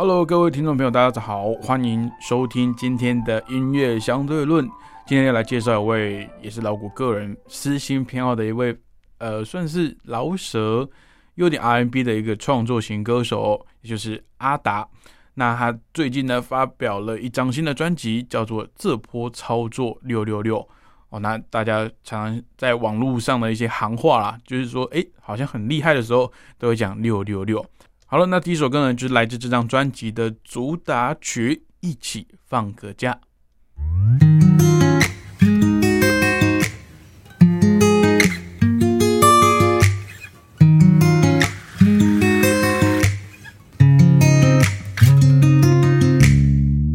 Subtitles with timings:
[0.00, 4.64] Hello，各位听众朋友，大家好，欢迎收听今天的音乐相对论。
[5.04, 8.78] 今天要来介绍一位，也是老谷个人私心偏好的一位，
[9.18, 10.88] 呃，算是老舍
[11.34, 14.88] 有点 R&B 的一个创作型歌手，也就是阿达。
[15.34, 20.60] 那他最近呢发表了一张新的专辑，叫做《这波操作六六六》
[21.08, 21.18] 哦。
[21.18, 27.66] 那大家常常在网络上的一些行话啦，就是说，哎，好像很厉害的时候，都会讲六六六。
[28.10, 33.12] 好了，那第一首歌呢，就是来自这张专辑的主打曲，《一起放个假》。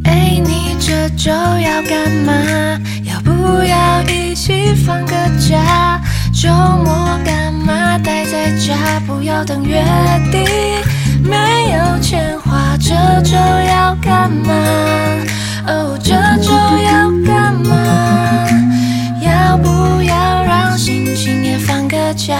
[0.05, 2.33] 哎，你这周要干嘛？
[3.03, 6.01] 要不要一起放个假？
[6.33, 8.99] 周末干嘛待在家？
[9.01, 9.79] 不要等月
[10.31, 10.92] 底。
[11.23, 14.53] 没有钱花，这周要干嘛？
[15.67, 17.71] 哦，这周要干嘛？
[19.21, 22.37] 要不要让心情也放个假？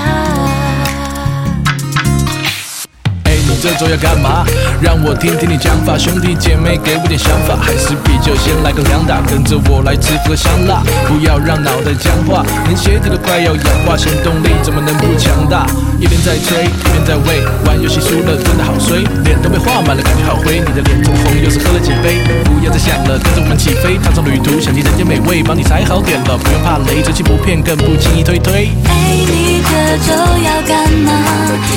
[3.64, 4.44] 这周要干嘛？
[4.82, 7.56] 让我听听你讲法，兄弟姐妹给我点想法。
[7.56, 10.84] 还是啤酒先来个两打，跟着我来吃个香辣。
[11.08, 15.66] 不要让脑袋僵化，连鞋子都快要氧化，行动力怎么能不强大？
[15.98, 20.60] 一边在吹，一边在喂，玩游戏输了真的好脸都被画满了，感觉好灰。
[20.60, 22.22] 你的脸通红，又是喝了几杯？
[22.44, 28.70] 不要再想了，跟着我们起飞，踏上旅途，想尽人间美味，帮你踩好点了，不用怕雷，真心不骗，更不轻易推推。
[28.86, 31.12] 哎，你这周要干嘛？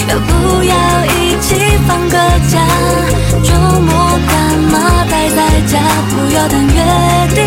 [0.09, 0.75] 要不要
[1.07, 1.55] 一起？
[1.87, 2.17] 放个
[2.51, 2.59] 假，
[3.43, 5.79] 周末干嘛待在家？
[6.11, 6.83] 不要等月
[7.35, 7.41] 底，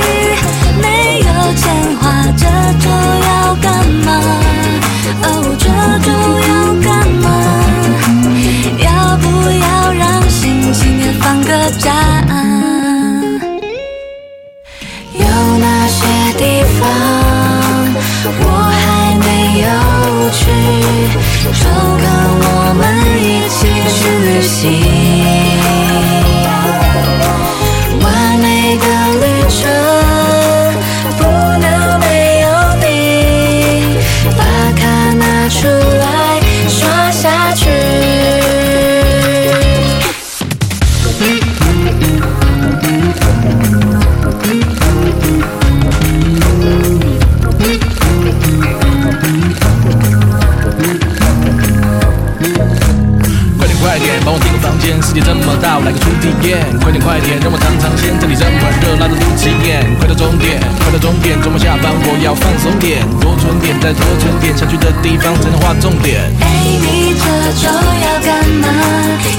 [63.79, 66.31] 多存点，再多存点，想去的地方才能画重点。
[66.41, 67.23] 哎，你这
[67.61, 68.67] 周要干嘛？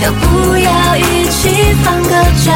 [0.02, 2.10] 要不要一起放个
[2.44, 2.52] 假？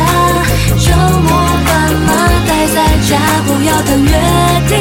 [0.78, 0.90] 周
[1.20, 1.28] 末
[1.66, 2.08] 干嘛
[2.46, 2.76] 待在
[3.08, 3.18] 家？
[3.46, 4.10] 不要等月
[4.68, 4.72] 底，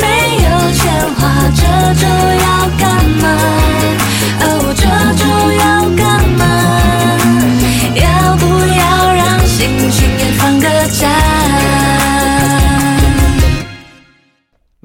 [0.00, 0.04] 没
[0.42, 0.82] 有钱
[1.16, 1.20] 花，
[1.54, 1.62] 这
[2.00, 2.46] 周要
[2.78, 2.84] 干
[3.20, 3.24] 嘛？
[4.40, 4.44] 哦，
[4.74, 4.82] 这
[5.16, 5.22] 周
[5.52, 5.64] 要
[5.96, 6.15] 干嘛？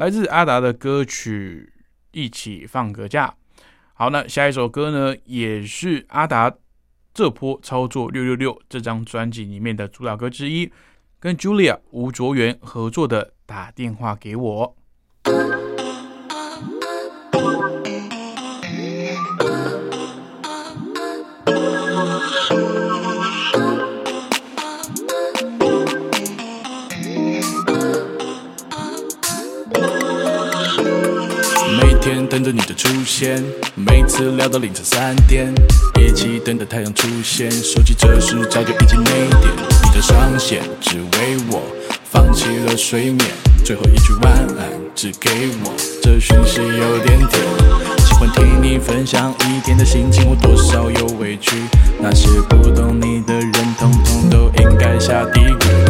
[0.01, 1.72] 来自阿达的歌曲
[2.12, 3.35] 《一起放个假》。
[3.94, 6.51] 好，那下一首歌呢，也是阿达
[7.13, 10.72] 这波操作六六六这张专辑里面的主打歌之一，
[11.19, 14.75] 跟 Julia 吴卓源合作的《打电话给我》。
[32.30, 33.44] 等着你的出现，
[33.75, 35.54] 每次聊到凌晨三点，
[36.00, 37.50] 一起等待太阳出现。
[37.52, 39.10] 手机这时早就已经没
[39.42, 39.52] 电，
[39.84, 41.62] 你的上线只为我
[42.04, 43.19] 放弃了睡眠。
[43.63, 45.30] 最后一句晚安只给
[45.63, 47.42] 我，这讯息有点甜。
[48.06, 51.56] 喜欢听你分享一天的心情，我多少有委屈。
[52.00, 55.81] 那些不懂你的人，统统都应该下地狱。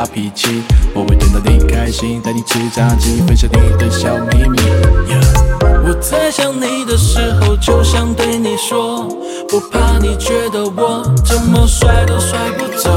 [0.00, 0.62] 发脾气。
[0.94, 1.40] 我会等到。
[1.44, 4.58] 你开心，带你吃炸鸡，分享你的小秘密。
[5.84, 9.06] 我在想你的时候，就想对你说，
[9.48, 12.90] 不怕你觉得我怎么甩都甩不走。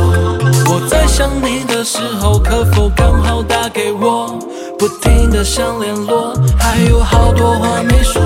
[0.72, 4.40] 我在想你的时候，可否刚好打给我？
[4.80, 8.22] 不停的想联络，还有好多话没说。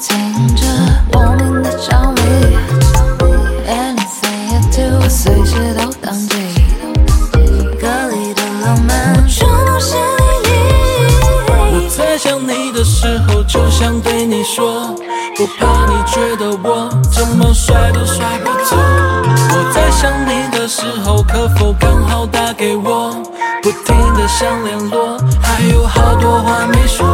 [0.00, 0.66] 听着
[1.10, 2.20] 莫名的着迷
[3.66, 4.60] ，Anything you
[5.00, 6.36] do，随时都当机。
[7.80, 9.46] 歌里的浪漫就
[9.80, 9.96] 是
[10.44, 10.48] 你。
[11.48, 14.94] 我在想你的时候，就想对你说，
[15.36, 18.76] 不怕你觉得我怎么甩都甩不走。
[18.76, 23.14] 我在想你的时候，可否刚好打给我？
[23.62, 27.06] 不停的想联络，还有好多话没说。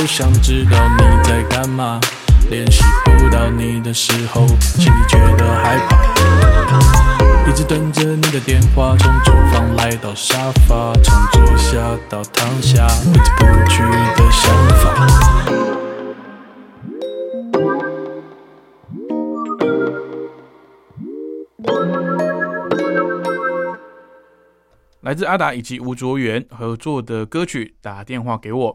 [0.00, 2.00] 都想知道你在干嘛。
[2.48, 7.46] 联系不到你的时候，心里觉得害怕。
[7.46, 11.76] 一直等着你的电话，从厨房来到沙发，从坐下
[12.08, 13.82] 到躺下，挥之不去
[14.16, 15.06] 的想法。
[25.02, 28.74] 来自阿达以及吴卓源合作的歌曲《打电话给我》。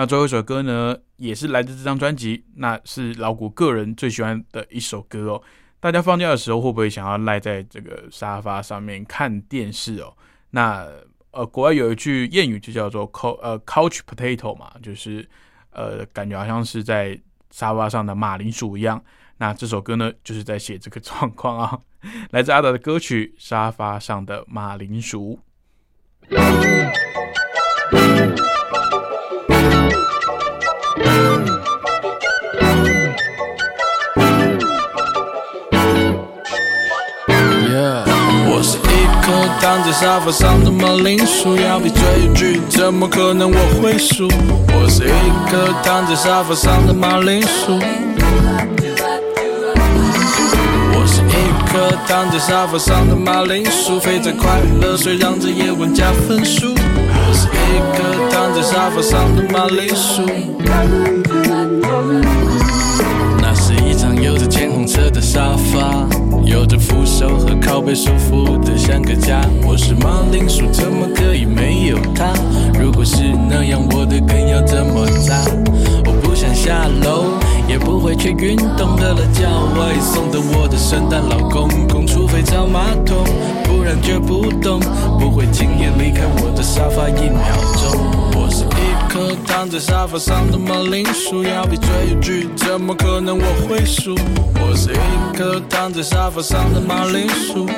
[0.00, 5.42] 那最后一首歌呢，也是来自这张专辑，那是老谷个人最喜欢的一首歌哦。
[5.78, 10.16] 大家放假的时候会不会想要赖在这个沙发上面看电视哦？
[10.52, 10.88] 那
[11.32, 15.28] 呃，国外有一句谚语就叫做 “co 呃 couch potato” 嘛，就是
[15.68, 17.20] 呃，感觉好像是在
[17.50, 19.04] 沙发上的马铃薯一样。
[19.36, 21.78] 那这首歌呢，就是在写这个状况啊。
[22.32, 25.38] 来自阿达的歌曲《沙发上的马铃薯》。
[39.70, 42.02] 躺在沙发上的马铃薯，要比追
[42.34, 44.26] 剧，怎么可能我会输？
[44.74, 47.78] 我是一颗躺在沙发上的马铃薯。
[50.92, 56.74] 我是一颗躺在沙发上的马铃薯，肥宅快乐水让这夜晚加分数。
[56.74, 58.02] 我是一颗
[58.32, 60.26] 躺在沙发上的马铃薯。
[64.22, 66.06] 有着浅红色的沙发，
[66.44, 69.40] 有着扶手和靠背舒服的像个家。
[69.66, 72.34] 我是马铃薯，怎么可以没有它？
[72.78, 75.42] 如果是那样，我的根要怎么扎？
[76.04, 79.48] 我不想下楼，也不会去运动，热了叫
[79.80, 83.24] 外送的我的圣诞老公公，除非找马桶，
[83.64, 84.80] 不然绝不动，
[85.18, 87.98] 不会轻易离开我的沙发一秒钟。
[88.38, 88.64] 我是
[89.10, 94.14] 一颗躺在沙发上的马铃薯，要比追剧，怎么可能我会输？
[94.60, 97.68] 我是一颗躺在沙发上的马铃薯。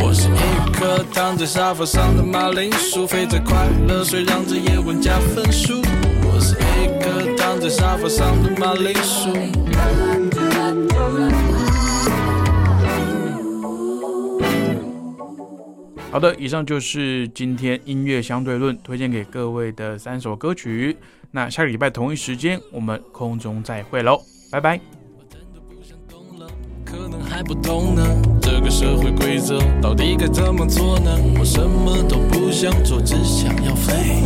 [0.00, 5.82] 我是一颗躺在沙发上的马铃薯，肥宅快乐水让这夜晚加分数。
[6.22, 9.34] 我是一颗躺在沙发上的马铃薯。
[16.10, 20.96] 好的，以上就是今天音乐相对论推荐给各位的三首歌曲。
[21.30, 24.80] 那下个礼拜同一时间，我们空中再会喽，拜拜。
[26.84, 28.02] 可能还不懂呢，
[28.42, 31.16] 这个社会规则到底该怎么做呢？
[31.38, 34.24] 我什么都不想做，只想要飞。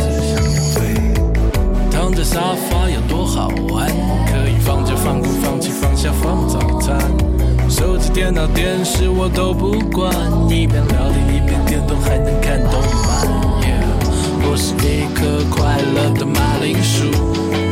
[0.00, 1.90] 只想要飞。
[1.92, 3.88] 躺在沙发有多好玩？
[4.26, 6.98] 可以放假、放工、放弃、放下、放早餐。
[7.76, 10.10] 手机、电脑、电视我都不管，
[10.48, 13.28] 一边聊天一边电动，还能看动漫。
[14.48, 17.65] 我是一颗快乐的马铃薯。